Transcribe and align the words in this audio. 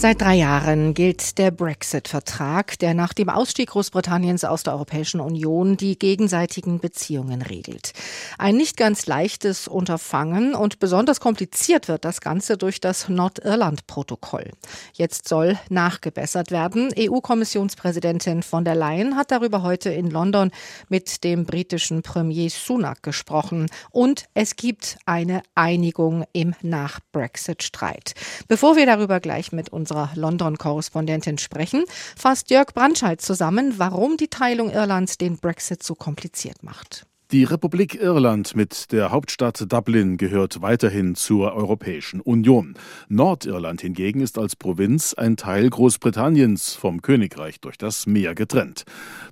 Seit 0.00 0.22
drei 0.22 0.36
Jahren 0.36 0.94
gilt 0.94 1.36
der 1.36 1.50
Brexit-Vertrag, 1.50 2.78
der 2.78 2.94
nach 2.94 3.12
dem 3.12 3.28
Ausstieg 3.28 3.68
Großbritanniens 3.68 4.44
aus 4.44 4.62
der 4.62 4.72
Europäischen 4.72 5.20
Union 5.20 5.76
die 5.76 5.98
gegenseitigen 5.98 6.80
Beziehungen 6.80 7.42
regelt. 7.42 7.92
Ein 8.38 8.56
nicht 8.56 8.78
ganz 8.78 9.04
leichtes 9.06 9.68
Unterfangen 9.68 10.54
und 10.54 10.78
besonders 10.78 11.20
kompliziert 11.20 11.86
wird 11.88 12.06
das 12.06 12.22
Ganze 12.22 12.56
durch 12.56 12.80
das 12.80 13.10
Nordirland-Protokoll. 13.10 14.52
Jetzt 14.94 15.28
soll 15.28 15.58
nachgebessert 15.68 16.50
werden. 16.50 16.94
EU-Kommissionspräsidentin 16.98 18.42
von 18.42 18.64
der 18.64 18.76
Leyen 18.76 19.16
hat 19.16 19.30
darüber 19.30 19.62
heute 19.62 19.90
in 19.90 20.08
London 20.08 20.50
mit 20.88 21.24
dem 21.24 21.44
britischen 21.44 22.00
Premier 22.00 22.48
Sunak 22.48 23.02
gesprochen. 23.02 23.66
Und 23.90 24.24
es 24.32 24.56
gibt 24.56 24.96
eine 25.04 25.42
Einigung 25.54 26.24
im 26.32 26.54
Nach-Brexit-Streit. 26.62 28.14
Bevor 28.48 28.76
wir 28.76 28.86
darüber 28.86 29.20
gleich 29.20 29.52
mit 29.52 29.68
uns 29.68 29.89
unserer 29.90 30.10
London-Korrespondentin 30.14 31.38
sprechen, 31.38 31.84
fasst 32.16 32.50
Jörg 32.50 32.72
Brandscheid 32.74 33.20
zusammen, 33.20 33.74
warum 33.78 34.16
die 34.16 34.28
Teilung 34.28 34.70
Irlands 34.70 35.18
den 35.18 35.38
Brexit 35.38 35.82
so 35.82 35.94
kompliziert 35.94 36.62
macht. 36.62 37.06
Die 37.32 37.44
Republik 37.44 37.94
Irland 37.94 38.56
mit 38.56 38.90
der 38.90 39.12
Hauptstadt 39.12 39.72
Dublin 39.72 40.16
gehört 40.16 40.62
weiterhin 40.62 41.14
zur 41.14 41.52
Europäischen 41.52 42.20
Union. 42.20 42.74
Nordirland 43.08 43.82
hingegen 43.82 44.20
ist 44.20 44.36
als 44.36 44.56
Provinz 44.56 45.14
ein 45.14 45.36
Teil 45.36 45.70
Großbritanniens 45.70 46.74
vom 46.74 47.02
Königreich 47.02 47.60
durch 47.60 47.78
das 47.78 48.08
Meer 48.08 48.34
getrennt. 48.34 48.82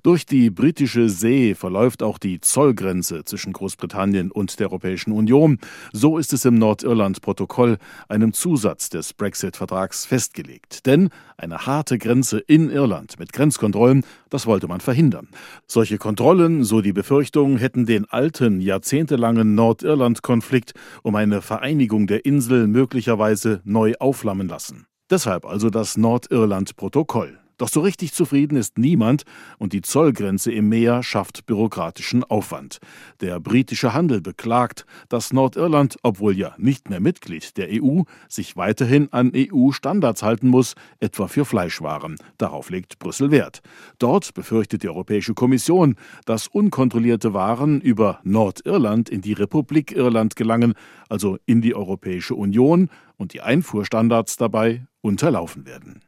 Durch 0.01 0.25
die 0.25 0.49
britische 0.49 1.09
See 1.09 1.55
verläuft 1.55 2.01
auch 2.01 2.19
die 2.19 2.39
Zollgrenze 2.39 3.25
zwischen 3.25 3.51
Großbritannien 3.51 4.31
und 4.31 4.61
der 4.61 4.67
Europäischen 4.67 5.11
Union. 5.11 5.59
So 5.91 6.17
ist 6.17 6.31
es 6.31 6.45
im 6.45 6.55
Nordirland-Protokoll, 6.55 7.79
einem 8.07 8.31
Zusatz 8.31 8.87
des 8.87 9.13
Brexit-Vertrags, 9.13 10.05
festgelegt. 10.05 10.85
Denn 10.85 11.09
eine 11.39 11.65
harte 11.65 11.97
Grenze 11.97 12.39
in 12.39 12.69
Irland 12.69 13.17
mit 13.17 13.33
Grenzkontrollen, 13.33 14.05
das 14.29 14.45
wollte 14.45 14.67
man 14.67 14.81
verhindern. 14.81 15.29
Solche 15.65 15.97
Kontrollen, 15.97 16.63
so 16.63 16.81
die 16.81 16.93
Befürchtung, 16.93 17.57
hätten 17.57 17.85
den 17.85 18.05
alten, 18.05 18.61
jahrzehntelangen 18.61 19.55
Nordirland-Konflikt 19.55 20.73
um 21.03 21.15
eine 21.15 21.41
Vereinigung 21.41 22.07
der 22.07 22.25
Insel 22.25 22.67
möglicherweise 22.67 23.61
neu 23.63 23.93
aufflammen 23.99 24.47
lassen. 24.47 24.85
Deshalb 25.09 25.45
also 25.45 25.69
das 25.69 25.97
Nordirland-Protokoll. 25.97 27.38
Doch 27.59 27.67
so 27.67 27.81
richtig 27.81 28.13
zufrieden 28.13 28.55
ist 28.55 28.77
niemand 28.77 29.23
und 29.57 29.73
die 29.73 29.81
Zollgrenze 29.81 30.49
im 30.49 30.69
Meer 30.69 31.03
schafft 31.03 31.45
bürokratischen 31.45 32.23
Aufwand. 32.23 32.79
Der 33.19 33.41
britische 33.41 33.93
Handel 33.93 34.21
beklagt, 34.21 34.85
dass 35.09 35.33
Nordirland, 35.33 35.97
obwohl 36.01 36.37
ja 36.37 36.55
nicht 36.57 36.89
mehr 36.89 37.01
Mitglied 37.01 37.57
der 37.57 37.67
EU, 37.69 38.03
sich 38.29 38.55
weiterhin 38.55 39.11
an 39.11 39.33
EU-Standards 39.35 40.23
halten 40.23 40.47
muss, 40.47 40.75
etwa 41.01 41.27
für 41.27 41.43
Fleischwaren. 41.43 42.15
Darauf 42.37 42.69
legt 42.69 42.97
Brüssel 42.97 43.29
Wert. 43.29 43.59
Dort 43.99 44.33
befürchtet 44.33 44.83
die 44.83 44.89
Europäische 44.89 45.33
Kommission, 45.33 45.95
dass 46.23 46.47
unkontrollierte 46.47 47.33
Waren 47.33 47.81
über 47.81 48.21
Nordirland 48.23 49.09
in 49.09 49.19
die 49.19 49.33
Republik 49.33 49.91
Irland 49.91 50.37
gelangen, 50.37 50.75
also 51.09 51.37
in 51.45 51.61
die 51.61 51.75
Europäische 51.75 52.35
Union, 52.35 52.89
und 53.17 53.33
die 53.33 53.41
Einfuhrstandards 53.41 54.37
dabei 54.37 54.87
unterlaufen 55.01 55.65
werden. 55.65 55.99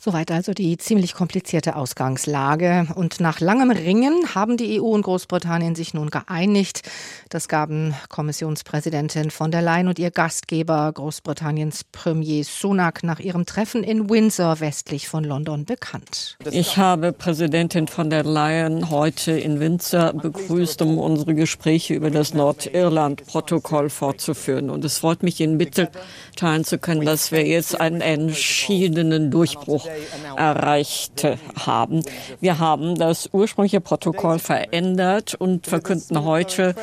Soweit 0.00 0.30
also 0.30 0.52
die 0.52 0.76
ziemlich 0.76 1.14
komplizierte 1.14 1.74
Ausgangslage. 1.74 2.86
Und 2.94 3.18
nach 3.18 3.40
langem 3.40 3.72
Ringen 3.72 4.32
haben 4.32 4.56
die 4.56 4.80
EU 4.80 4.84
und 4.84 5.02
Großbritannien 5.02 5.74
sich 5.74 5.92
nun 5.92 6.10
geeinigt. 6.10 6.82
Das 7.30 7.48
gaben 7.48 7.94
Kommissionspräsidentin 8.08 9.32
von 9.32 9.50
der 9.50 9.60
Leyen 9.60 9.88
und 9.88 9.98
ihr 9.98 10.12
Gastgeber 10.12 10.92
Großbritanniens 10.92 11.82
Premier 11.90 12.44
Sunak 12.44 13.02
nach 13.02 13.18
ihrem 13.18 13.44
Treffen 13.44 13.82
in 13.82 14.08
Windsor 14.08 14.60
westlich 14.60 15.08
von 15.08 15.24
London 15.24 15.64
bekannt. 15.64 16.36
Ich 16.52 16.76
habe 16.76 17.12
Präsidentin 17.12 17.88
von 17.88 18.08
der 18.08 18.22
Leyen 18.22 18.90
heute 18.90 19.32
in 19.32 19.58
Windsor 19.58 20.12
begrüßt, 20.12 20.80
um 20.82 20.98
unsere 20.98 21.34
Gespräche 21.34 21.94
über 21.94 22.12
das 22.12 22.34
Nordirland-Protokoll 22.34 23.90
fortzuführen. 23.90 24.70
Und 24.70 24.84
es 24.84 24.98
freut 24.98 25.24
mich, 25.24 25.40
Ihnen 25.40 25.56
mitteilen 25.56 26.62
zu 26.62 26.78
können, 26.78 27.04
dass 27.04 27.32
wir 27.32 27.44
jetzt 27.44 27.80
einen 27.80 28.00
entschiedenen 28.00 29.32
Durchbruch 29.32 29.87
erreicht 30.36 31.26
haben. 31.66 32.02
Wir 32.40 32.58
haben 32.58 32.94
das 32.96 33.28
ursprüngliche 33.32 33.80
Protokoll 33.80 34.38
verändert 34.38 35.34
und 35.34 35.66
verkünden 35.66 36.24
heute 36.24 36.74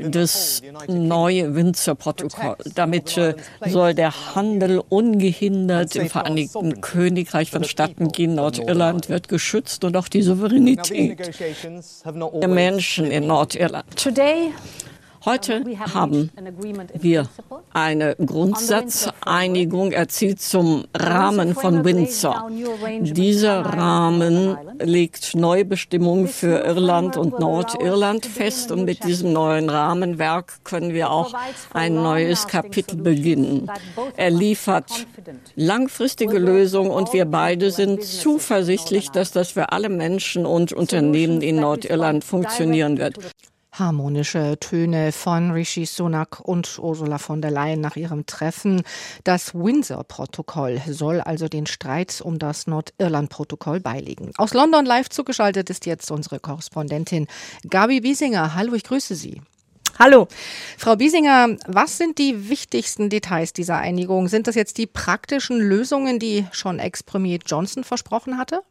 das 0.00 0.62
neue 0.88 1.54
Windsor-Protokoll. 1.54 2.56
Damit 2.74 3.16
äh, 3.18 3.34
soll 3.66 3.94
der 3.94 4.34
Handel 4.34 4.82
ungehindert 4.88 5.96
im 5.96 6.08
Vereinigten 6.08 6.80
Königreich 6.80 7.50
vonstatten 7.50 8.08
gehen. 8.08 8.34
Nordirland 8.34 9.08
wird 9.08 9.28
geschützt 9.28 9.84
und 9.84 9.96
auch 9.96 10.08
die 10.08 10.22
Souveränität 10.22 11.18
der 12.04 12.48
Menschen 12.48 13.10
in 13.10 13.26
Nordirland. 13.26 13.84
Heute 15.24 15.64
haben 15.94 16.30
wir 16.98 17.28
eine 17.72 18.16
Grundsatzeinigung 18.16 19.92
erzielt 19.92 20.40
zum 20.40 20.86
Rahmen 20.96 21.54
von 21.54 21.84
Windsor. 21.84 22.50
Dieser 23.00 23.60
Rahmen 23.60 24.56
legt 24.80 25.36
neue 25.36 25.64
Bestimmungen 25.64 26.26
für 26.26 26.64
Irland 26.64 27.16
und 27.16 27.38
Nordirland 27.38 28.26
fest. 28.26 28.72
Und 28.72 28.84
mit 28.84 29.04
diesem 29.04 29.32
neuen 29.32 29.70
Rahmenwerk 29.70 30.64
können 30.64 30.92
wir 30.92 31.10
auch 31.10 31.32
ein 31.72 31.94
neues 31.94 32.48
Kapitel 32.48 32.96
beginnen. 32.96 33.70
Er 34.16 34.30
liefert 34.30 35.06
langfristige 35.54 36.38
Lösungen 36.38 36.90
und 36.90 37.12
wir 37.12 37.26
beide 37.26 37.70
sind 37.70 38.02
zuversichtlich, 38.02 39.10
dass 39.10 39.30
das 39.30 39.52
für 39.52 39.70
alle 39.70 39.88
Menschen 39.88 40.46
und 40.46 40.72
Unternehmen 40.72 41.42
in 41.42 41.56
Nordirland 41.60 42.24
funktionieren 42.24 42.98
wird 42.98 43.18
harmonische 43.72 44.58
Töne 44.60 45.12
von 45.12 45.50
Rishi 45.50 45.86
Sunak 45.86 46.40
und 46.40 46.78
Ursula 46.78 47.18
von 47.18 47.40
der 47.40 47.50
Leyen 47.50 47.80
nach 47.80 47.96
ihrem 47.96 48.26
Treffen. 48.26 48.82
Das 49.24 49.54
Windsor-Protokoll 49.54 50.80
soll 50.86 51.20
also 51.20 51.48
den 51.48 51.66
Streit 51.66 52.20
um 52.20 52.38
das 52.38 52.66
Nordirland-Protokoll 52.66 53.80
beilegen. 53.80 54.32
Aus 54.36 54.52
London 54.52 54.84
live 54.84 55.08
zugeschaltet 55.08 55.70
ist 55.70 55.86
jetzt 55.86 56.10
unsere 56.10 56.38
Korrespondentin 56.38 57.26
Gabi 57.68 58.00
Biesinger. 58.00 58.54
Hallo, 58.54 58.74
ich 58.74 58.84
grüße 58.84 59.14
Sie. 59.14 59.40
Hallo. 59.98 60.26
Frau 60.78 60.96
Biesinger, 60.96 61.56
was 61.66 61.96
sind 61.98 62.18
die 62.18 62.48
wichtigsten 62.48 63.08
Details 63.08 63.52
dieser 63.52 63.78
Einigung? 63.78 64.28
Sind 64.28 64.46
das 64.46 64.54
jetzt 64.54 64.78
die 64.78 64.86
praktischen 64.86 65.58
Lösungen, 65.58 66.18
die 66.18 66.46
schon 66.50 66.78
Ex-Premier 66.78 67.38
Johnson 67.46 67.84
versprochen 67.84 68.38
hatte? 68.38 68.62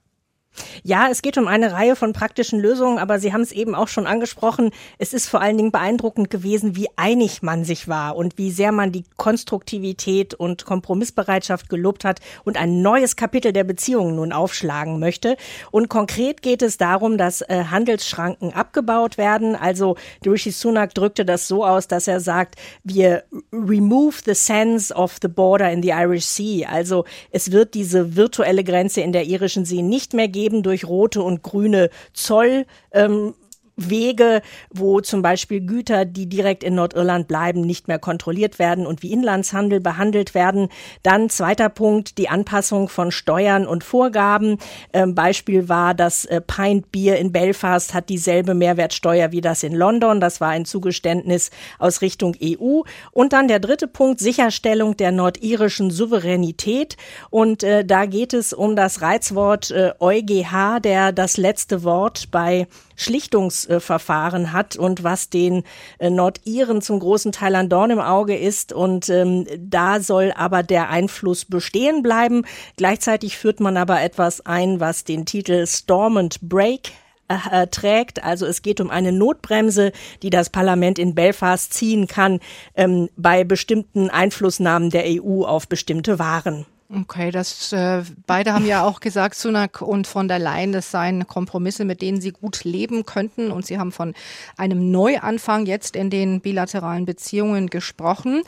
Ja, 0.84 1.08
es 1.10 1.22
geht 1.22 1.38
um 1.38 1.48
eine 1.48 1.72
Reihe 1.72 1.96
von 1.96 2.12
praktischen 2.12 2.60
Lösungen, 2.60 2.98
aber 2.98 3.20
Sie 3.20 3.32
haben 3.34 3.42
es 3.42 3.52
eben 3.52 3.74
auch 3.74 3.88
schon 3.88 4.08
angesprochen. 4.08 4.72
Es 4.98 5.14
ist 5.14 5.30
vor 5.30 5.42
allen 5.42 5.58
Dingen 5.58 5.72
beeindruckend 5.72 6.30
gewesen, 6.30 6.76
wie 6.76 6.90
einig 6.98 7.42
man 7.42 7.64
sich 7.64 7.88
war 7.88 8.16
und 8.18 8.38
wie 8.38 8.52
sehr 8.52 8.72
man 8.72 8.92
die 8.92 9.06
Konstruktivität 9.16 10.34
und 10.34 10.66
Kompromissbereitschaft 10.66 11.70
gelobt 11.70 12.04
hat 12.04 12.20
und 12.44 12.58
ein 12.58 12.82
neues 12.82 13.16
Kapitel 13.16 13.54
der 13.54 13.64
Beziehungen 13.64 14.16
nun 14.16 14.34
aufschlagen 14.34 15.00
möchte. 15.00 15.38
Und 15.72 15.90
konkret 15.90 16.42
geht 16.42 16.62
es 16.62 16.78
darum, 16.78 17.18
dass 17.18 17.42
äh, 17.42 17.66
Handelsschranken 17.70 18.54
abgebaut 18.54 19.18
werden. 19.18 19.56
Also 19.56 19.96
Rishi 20.26 20.52
Sunak 20.52 20.94
drückte 20.94 21.26
das 21.26 21.48
so 21.48 21.66
aus, 21.66 21.88
dass 21.88 22.08
er 22.08 22.20
sagt, 22.20 22.56
wir 22.84 23.24
remove 23.54 24.22
the 24.26 24.36
sense 24.36 24.94
of 24.94 25.18
the 25.22 25.28
border 25.28 25.72
in 25.72 25.82
the 25.82 25.90
Irish 25.90 26.26
Sea. 26.26 26.68
Also 26.68 27.06
es 27.32 27.52
wird 27.52 27.74
diese 27.74 28.16
virtuelle 28.16 28.64
Grenze 28.64 29.02
in 29.02 29.14
der 29.14 29.26
irischen 29.26 29.64
See 29.64 29.82
nicht 29.82 30.14
mehr 30.14 30.28
geben 30.28 30.41
geben 30.42 30.64
durch 30.64 30.86
rote 30.86 31.22
und 31.22 31.44
grüne 31.44 31.92
Zoll. 32.14 32.66
Ähm, 32.92 33.36
Wege, 33.76 34.42
wo 34.70 35.02
zum 35.02 35.22
Beispiel 35.22 35.62
Güter, 35.62 36.06
die 36.06 36.28
direkt 36.28 36.64
in 36.64 36.76
Nordirland 36.76 37.28
bleiben, 37.28 37.62
nicht 37.62 37.88
mehr 37.88 38.00
kontrolliert 38.00 38.60
werden 38.60 38.86
und 38.86 39.02
wie 39.04 39.12
Inlandshandel 39.12 39.80
behandelt 39.80 40.34
werden. 40.34 40.70
Dann 41.04 41.30
zweiter 41.30 41.70
Punkt, 41.70 42.18
die 42.18 42.30
Anpassung 42.30 42.90
von 42.90 43.12
Steuern 43.12 43.66
und 43.66 43.84
Vorgaben. 43.84 44.58
Ähm, 44.94 45.16
Beispiel 45.16 45.70
war, 45.70 45.94
dass 45.94 46.26
äh, 46.26 46.42
Pint 46.42 46.92
Bier 46.92 47.18
in 47.18 47.32
Belfast 47.32 47.94
hat 47.94 48.10
dieselbe 48.10 48.54
Mehrwertsteuer 48.54 49.32
wie 49.32 49.42
das 49.42 49.64
in 49.64 49.74
London. 49.74 50.20
Das 50.20 50.42
war 50.42 50.50
ein 50.50 50.66
Zugeständnis 50.66 51.52
aus 51.80 52.02
Richtung 52.02 52.36
EU. 52.42 52.82
Und 53.12 53.34
dann 53.34 53.48
der 53.48 53.60
dritte 53.60 53.88
Punkt, 53.88 54.20
Sicherstellung 54.20 54.98
der 54.98 55.12
nordirischen 55.12 55.92
Souveränität. 55.92 56.98
Und 57.30 57.64
äh, 57.64 57.86
da 57.86 58.06
geht 58.06 58.34
es 58.34 58.54
um 58.54 58.76
das 58.76 59.02
Reizwort 59.02 59.72
äh, 59.72 59.94
EuGH, 60.00 60.80
der 60.82 61.12
das 61.12 61.38
letzte 61.38 61.84
Wort 61.84 62.32
bei 62.32 62.68
Schlichtungsverfahren 63.02 64.54
hat 64.54 64.76
und 64.76 65.04
was 65.04 65.30
den 65.30 65.64
äh, 66.00 66.10
Nordiren 66.10 66.82
zum 66.82 67.00
großen 67.00 67.32
Teil 67.32 67.56
ein 67.56 67.70
Dorn 67.70 67.92
im 67.92 68.00
Auge 68.00 68.38
ist. 68.38 68.74
Und 68.74 69.10
ähm, 69.10 69.46
da 69.58 70.00
soll 70.00 70.34
aber 70.36 70.64
der 70.64 70.90
Einfluss 70.90 71.46
bestehen 71.46 72.04
bleiben. 72.04 72.44
Gleichzeitig 72.78 73.38
führt 73.38 73.60
man 73.60 73.78
aber 73.78 74.02
etwas 74.02 74.46
ein, 74.46 74.80
was 74.80 75.04
den 75.04 75.26
Titel 75.26 75.66
Storm 75.68 76.18
and 76.18 76.40
Break 76.42 76.92
äh, 77.28 77.68
trägt. 77.68 78.24
Also 78.24 78.46
es 78.46 78.62
geht 78.62 78.82
um 78.82 78.90
eine 78.90 79.12
Notbremse, 79.12 79.92
die 80.22 80.30
das 80.30 80.50
Parlament 80.50 81.00
in 81.00 81.16
Belfast 81.16 81.74
ziehen 81.74 82.08
kann 82.08 82.40
ähm, 82.76 83.10
bei 83.16 83.44
bestimmten 83.44 84.10
Einflussnahmen 84.10 84.90
der 84.90 85.06
EU 85.06 85.44
auf 85.44 85.68
bestimmte 85.68 86.20
Waren. 86.20 86.66
Okay, 86.94 87.32
das 87.32 87.72
äh, 87.72 88.04
beide 88.28 88.52
haben 88.52 88.66
ja 88.66 88.84
auch 88.84 89.00
gesagt, 89.00 89.36
Sunak 89.36 89.82
und 89.82 90.08
von 90.08 90.28
der 90.28 90.40
Leyen, 90.40 90.74
das 90.74 90.92
seien 90.92 91.26
Kompromisse, 91.26 91.86
mit 91.86 92.02
denen 92.02 92.20
sie 92.20 92.32
gut 92.32 92.66
leben 92.66 93.06
könnten. 93.06 93.50
Und 93.50 93.66
sie 93.66 93.78
haben 93.78 93.94
von 93.94 94.14
einem 94.58 94.92
Neuanfang 94.92 95.66
jetzt 95.68 95.96
in 95.96 96.10
den 96.10 96.42
bilateralen 96.42 97.06
Beziehungen 97.06 97.68
gesprochen. 97.68 98.42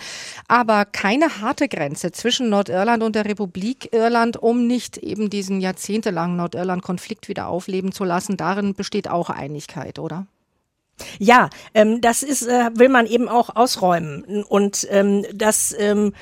Aber 0.49 0.83
keine 0.83 1.39
harte 1.39 1.69
Grenze 1.69 2.11
zwischen 2.11 2.49
Nordirland 2.49 3.01
und 3.01 3.15
der 3.15 3.23
Republik 3.23 3.93
Irland, 3.93 4.35
um 4.35 4.67
nicht 4.67 4.97
eben 4.97 5.29
diesen 5.29 5.61
jahrzehntelangen 5.61 6.35
Nordirland-Konflikt 6.35 7.29
wieder 7.29 7.47
aufleben 7.47 7.93
zu 7.93 8.03
lassen. 8.03 8.35
Darin 8.35 8.73
besteht 8.73 9.09
auch 9.09 9.29
Einigkeit, 9.29 9.99
oder? 9.99 10.27
Ja, 11.17 11.49
ähm, 11.73 12.01
das 12.01 12.23
ist, 12.23 12.45
äh, 12.45 12.69
will 12.75 12.89
man 12.89 13.05
eben 13.05 13.29
auch 13.29 13.55
ausräumen. 13.55 14.43
Und 14.43 14.85
ähm, 14.89 15.25
das 15.33 15.73
ähm, 15.77 16.13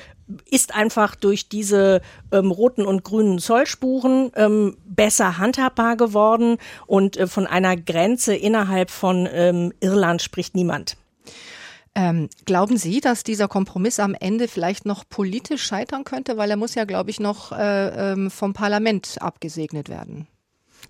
ist 0.50 0.74
einfach 0.74 1.14
durch 1.14 1.48
diese 1.48 2.00
ähm, 2.30 2.50
roten 2.50 2.86
und 2.86 3.04
grünen 3.04 3.38
Zollspuren 3.38 4.30
ähm, 4.36 4.76
besser 4.84 5.38
handhabbar 5.38 5.96
geworden 5.96 6.58
und 6.86 7.16
äh, 7.16 7.26
von 7.26 7.46
einer 7.46 7.76
Grenze 7.76 8.34
innerhalb 8.34 8.90
von 8.90 9.28
ähm, 9.32 9.72
Irland 9.80 10.22
spricht 10.22 10.54
niemand. 10.54 10.96
Ähm, 11.94 12.30
glauben 12.46 12.78
Sie, 12.78 13.00
dass 13.00 13.22
dieser 13.22 13.48
Kompromiss 13.48 14.00
am 14.00 14.14
Ende 14.18 14.48
vielleicht 14.48 14.86
noch 14.86 15.04
politisch 15.06 15.62
scheitern 15.62 16.04
könnte? 16.04 16.38
Weil 16.38 16.50
er 16.50 16.56
muss 16.56 16.74
ja, 16.74 16.84
glaube 16.84 17.10
ich, 17.10 17.20
noch 17.20 17.52
äh, 17.52 18.12
ähm, 18.12 18.30
vom 18.30 18.54
Parlament 18.54 19.16
abgesegnet 19.20 19.90
werden. 19.90 20.26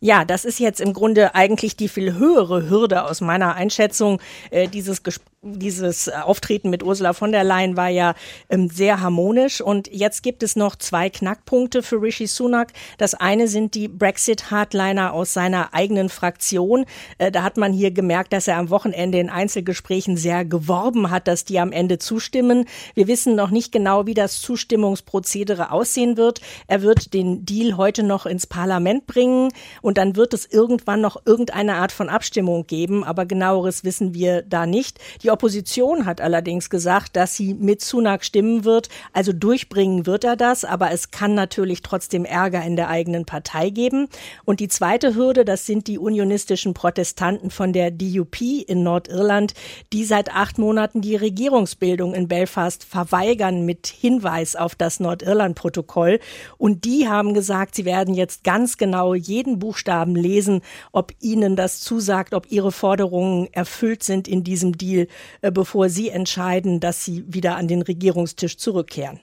Ja, 0.00 0.24
das 0.24 0.44
ist 0.44 0.58
jetzt 0.58 0.80
im 0.80 0.92
Grunde 0.92 1.34
eigentlich 1.34 1.76
die 1.76 1.88
viel 1.88 2.14
höhere 2.14 2.68
Hürde 2.68 3.04
aus 3.04 3.20
meiner 3.20 3.54
Einschätzung. 3.54 4.20
Äh, 4.50 4.68
dieses 4.68 5.02
Gespräch 5.02 5.31
dieses 5.44 6.08
Auftreten 6.08 6.70
mit 6.70 6.84
Ursula 6.84 7.14
von 7.14 7.32
der 7.32 7.42
Leyen 7.42 7.76
war 7.76 7.88
ja 7.88 8.14
ähm, 8.48 8.68
sehr 8.68 9.00
harmonisch. 9.00 9.60
Und 9.60 9.92
jetzt 9.92 10.22
gibt 10.22 10.44
es 10.44 10.54
noch 10.54 10.76
zwei 10.76 11.10
Knackpunkte 11.10 11.82
für 11.82 12.00
Rishi 12.00 12.28
Sunak. 12.28 12.72
Das 12.96 13.14
eine 13.14 13.48
sind 13.48 13.74
die 13.74 13.88
Brexit-Hardliner 13.88 15.12
aus 15.12 15.32
seiner 15.32 15.74
eigenen 15.74 16.10
Fraktion. 16.10 16.86
Äh, 17.18 17.32
da 17.32 17.42
hat 17.42 17.56
man 17.56 17.72
hier 17.72 17.90
gemerkt, 17.90 18.32
dass 18.32 18.46
er 18.46 18.56
am 18.56 18.70
Wochenende 18.70 19.18
in 19.18 19.30
Einzelgesprächen 19.30 20.16
sehr 20.16 20.44
geworben 20.44 21.10
hat, 21.10 21.26
dass 21.26 21.44
die 21.44 21.58
am 21.58 21.72
Ende 21.72 21.98
zustimmen. 21.98 22.66
Wir 22.94 23.08
wissen 23.08 23.34
noch 23.34 23.50
nicht 23.50 23.72
genau, 23.72 24.06
wie 24.06 24.14
das 24.14 24.40
Zustimmungsprozedere 24.42 25.72
aussehen 25.72 26.16
wird. 26.16 26.40
Er 26.68 26.82
wird 26.82 27.14
den 27.14 27.44
Deal 27.44 27.76
heute 27.76 28.04
noch 28.04 28.26
ins 28.26 28.46
Parlament 28.46 29.08
bringen 29.08 29.48
und 29.80 29.98
dann 29.98 30.14
wird 30.14 30.34
es 30.34 30.46
irgendwann 30.46 31.00
noch 31.00 31.16
irgendeine 31.26 31.74
Art 31.74 31.90
von 31.90 32.08
Abstimmung 32.08 32.68
geben. 32.68 33.02
Aber 33.02 33.26
genaueres 33.26 33.82
wissen 33.82 34.14
wir 34.14 34.42
da 34.42 34.66
nicht. 34.66 35.00
Die 35.24 35.31
Opposition 35.32 36.06
hat 36.06 36.20
allerdings 36.20 36.70
gesagt, 36.70 37.16
dass 37.16 37.34
sie 37.34 37.54
mit 37.54 37.80
Sunak 37.80 38.24
stimmen 38.24 38.64
wird. 38.64 38.88
Also 39.12 39.32
durchbringen 39.32 40.06
wird 40.06 40.24
er 40.24 40.36
das, 40.36 40.64
aber 40.64 40.90
es 40.92 41.10
kann 41.10 41.34
natürlich 41.34 41.82
trotzdem 41.82 42.24
Ärger 42.24 42.62
in 42.62 42.76
der 42.76 42.88
eigenen 42.88 43.24
Partei 43.24 43.70
geben. 43.70 44.08
Und 44.44 44.60
die 44.60 44.68
zweite 44.68 45.14
Hürde, 45.14 45.44
das 45.44 45.66
sind 45.66 45.86
die 45.86 45.98
unionistischen 45.98 46.74
Protestanten 46.74 47.50
von 47.50 47.72
der 47.72 47.90
DUP 47.90 48.40
in 48.40 48.82
Nordirland, 48.82 49.54
die 49.92 50.04
seit 50.04 50.34
acht 50.34 50.58
Monaten 50.58 51.00
die 51.00 51.16
Regierungsbildung 51.16 52.14
in 52.14 52.28
Belfast 52.28 52.84
verweigern 52.84 53.64
mit 53.64 53.86
Hinweis 53.86 54.56
auf 54.56 54.74
das 54.74 55.00
Nordirland-Protokoll. 55.00 56.20
Und 56.58 56.84
die 56.84 57.08
haben 57.08 57.34
gesagt, 57.34 57.74
sie 57.74 57.84
werden 57.84 58.14
jetzt 58.14 58.44
ganz 58.44 58.76
genau 58.76 59.14
jeden 59.14 59.58
Buchstaben 59.58 60.14
lesen, 60.14 60.62
ob 60.92 61.12
ihnen 61.20 61.56
das 61.56 61.80
zusagt, 61.80 62.34
ob 62.34 62.50
ihre 62.50 62.72
Forderungen 62.72 63.48
erfüllt 63.52 64.02
sind 64.02 64.28
in 64.28 64.44
diesem 64.44 64.76
Deal 64.76 65.06
bevor 65.40 65.88
Sie 65.88 66.08
entscheiden, 66.08 66.80
dass 66.80 67.04
Sie 67.04 67.24
wieder 67.26 67.56
an 67.56 67.68
den 67.68 67.82
Regierungstisch 67.82 68.56
zurückkehren. 68.56 69.20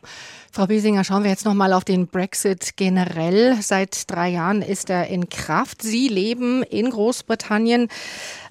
Frau 0.52 0.66
Biesinger, 0.66 1.04
schauen 1.04 1.24
wir 1.24 1.30
jetzt 1.30 1.46
noch 1.46 1.54
mal 1.54 1.74
auf 1.74 1.86
den 1.86 2.08
Brexit 2.08 2.76
generell. 2.76 3.62
Seit 3.62 4.10
drei 4.10 4.30
Jahren 4.30 4.64
ist 4.64 4.90
er 4.90 5.06
in 5.06 5.30
Kraft. 5.30 5.84
Sie 5.84 6.08
leben 6.08 6.64
in 6.64 6.90
Großbritannien. 6.90 7.88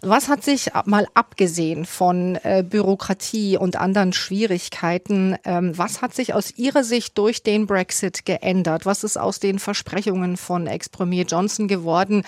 Was 0.00 0.28
hat 0.28 0.44
sich 0.44 0.70
mal 0.84 1.08
abgesehen 1.14 1.86
von 1.86 2.36
äh, 2.44 2.62
Bürokratie 2.62 3.56
und 3.56 3.74
anderen 3.74 4.12
Schwierigkeiten, 4.12 5.36
ähm, 5.44 5.76
was 5.76 6.00
hat 6.00 6.14
sich 6.14 6.34
aus 6.34 6.56
Ihrer 6.56 6.84
Sicht 6.84 7.18
durch 7.18 7.42
den 7.42 7.66
Brexit 7.66 8.24
geändert? 8.24 8.86
Was 8.86 9.02
ist 9.02 9.16
aus 9.16 9.40
den 9.40 9.58
Versprechungen 9.58 10.36
von 10.36 10.68
Ex-Premier 10.68 11.24
Johnson 11.24 11.66
geworden? 11.66 12.22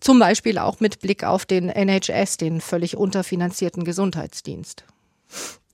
Zum 0.00 0.20
Beispiel 0.20 0.56
auch 0.56 0.78
mit 0.78 1.00
Blick 1.00 1.24
auf 1.24 1.46
den 1.46 1.68
NHS, 1.68 2.36
den 2.36 2.60
völlig 2.60 2.96
unterfinanzierten 2.96 3.82
Gesundheitsdienst. 3.82 4.84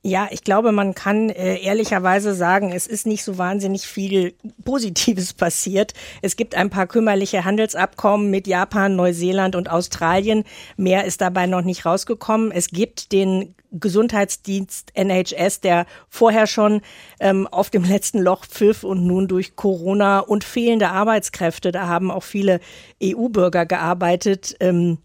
Ja, 0.05 0.27
ich 0.33 0.43
glaube, 0.43 0.73
man 0.73 0.97
kann 0.97 1.31
äh, 1.31 1.59
ehrlicherweise 1.59 2.35
sagen, 2.35 2.73
es 2.73 2.89
ist 2.89 3.07
nicht 3.07 3.23
so 3.23 3.39
wahnsinnig 3.39 3.87
viel 3.87 4.35
Positives 4.65 5.33
passiert. 5.33 5.95
Es 6.23 6.35
gibt 6.35 6.57
ein 6.57 6.71
paar 6.71 6.89
kümmerliche 6.89 7.45
Handelsabkommen 7.45 8.29
mit 8.29 8.49
Japan, 8.49 8.97
Neuseeland 8.97 9.55
und 9.55 9.71
Australien. 9.71 10.43
Mehr 10.77 11.05
ist 11.05 11.21
dabei 11.21 11.47
noch 11.47 11.63
nicht 11.63 11.87
rausgekommen. 11.87 12.51
Es 12.51 12.71
gibt 12.71 13.13
den 13.13 13.55
Gesundheitsdienst 13.71 14.91
NHS, 14.95 15.61
der 15.61 15.87
vorher 16.09 16.49
schon 16.49 16.83
ähm, 17.21 17.47
auf 17.47 17.71
dem 17.71 17.85
letzten 17.85 18.19
Loch 18.19 18.45
pfiff 18.45 18.83
und 18.83 19.07
nun 19.07 19.29
durch 19.29 19.55
Corona 19.55 20.19
und 20.19 20.43
fehlende 20.43 20.89
Arbeitskräfte, 20.89 21.71
da 21.73 21.87
haben 21.87 22.11
auch 22.11 22.25
viele 22.25 22.61
EU-Bürger 23.03 23.67
gearbeitet, 23.67 24.57
ähm, 24.59 24.99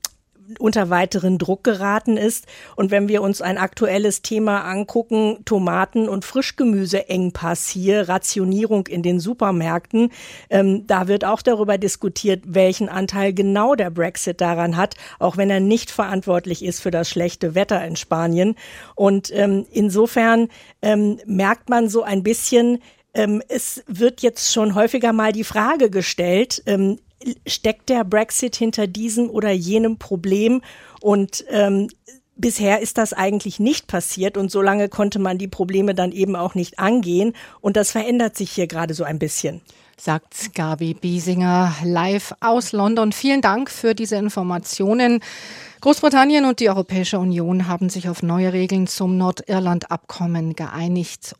unter 0.59 0.89
weiteren 0.89 1.37
Druck 1.37 1.63
geraten 1.63 2.17
ist. 2.17 2.45
Und 2.75 2.91
wenn 2.91 3.07
wir 3.07 3.21
uns 3.21 3.41
ein 3.41 3.57
aktuelles 3.57 4.21
Thema 4.21 4.61
angucken, 4.61 5.39
Tomaten- 5.45 6.09
und 6.09 6.25
Frischgemüseengpass 6.25 7.67
hier, 7.67 8.07
Rationierung 8.09 8.87
in 8.87 9.03
den 9.03 9.19
Supermärkten, 9.19 10.11
ähm, 10.49 10.85
da 10.87 11.07
wird 11.07 11.25
auch 11.25 11.41
darüber 11.41 11.77
diskutiert, 11.77 12.43
welchen 12.45 12.89
Anteil 12.89 13.33
genau 13.33 13.75
der 13.75 13.89
Brexit 13.89 14.41
daran 14.41 14.77
hat, 14.77 14.95
auch 15.19 15.37
wenn 15.37 15.49
er 15.49 15.59
nicht 15.59 15.91
verantwortlich 15.91 16.63
ist 16.63 16.81
für 16.81 16.91
das 16.91 17.09
schlechte 17.09 17.55
Wetter 17.55 17.83
in 17.85 17.95
Spanien. 17.95 18.55
Und 18.95 19.31
ähm, 19.33 19.65
insofern 19.71 20.49
ähm, 20.81 21.19
merkt 21.25 21.69
man 21.69 21.89
so 21.89 22.03
ein 22.03 22.23
bisschen, 22.23 22.79
ähm, 23.13 23.41
es 23.49 23.83
wird 23.87 24.21
jetzt 24.21 24.53
schon 24.53 24.75
häufiger 24.75 25.11
mal 25.11 25.31
die 25.31 25.43
Frage 25.43 25.89
gestellt, 25.89 26.61
ähm, 26.65 26.99
steckt 27.45 27.89
der 27.89 28.03
Brexit 28.03 28.55
hinter 28.55 28.87
diesem 28.87 29.29
oder 29.29 29.51
jenem 29.51 29.97
Problem 29.97 30.61
und 31.01 31.45
ähm, 31.49 31.89
Bisher 32.39 32.81
ist 32.81 32.99
das 32.99 33.13
eigentlich 33.13 33.59
nicht 33.59 33.87
passiert 33.87 34.37
und 34.37 34.51
solange 34.51 34.89
konnte 34.89 35.17
man 35.17 35.39
die 35.39 35.47
Probleme 35.47 35.95
dann 35.95 36.11
eben 36.11 36.35
auch 36.35 36.53
nicht 36.53 36.77
angehen. 36.77 37.33
Und 37.61 37.75
das 37.77 37.89
verändert 37.89 38.37
sich 38.37 38.51
hier 38.51 38.67
gerade 38.67 38.93
so 38.93 39.03
ein 39.03 39.17
bisschen. 39.17 39.61
Sagt 39.99 40.53
Gabi 40.53 40.93
Biesinger 40.93 41.73
live 41.83 42.35
aus 42.39 42.73
London. 42.73 43.11
Vielen 43.11 43.41
Dank 43.41 43.71
für 43.71 43.95
diese 43.95 44.17
Informationen. 44.17 45.21
Großbritannien 45.81 46.45
und 46.45 46.59
die 46.59 46.69
Europäische 46.69 47.17
Union 47.17 47.67
haben 47.67 47.89
sich 47.89 48.07
auf 48.07 48.21
neue 48.21 48.53
Regeln 48.53 48.85
zum 48.85 49.17
Nordirland-Abkommen 49.17 50.55
geeinigt. 50.55 51.35